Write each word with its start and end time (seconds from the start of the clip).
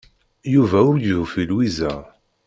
Yuba 0.53 0.79
ur 0.91 0.97
d-yufi 1.03 1.43
Lwiza. 1.49 1.93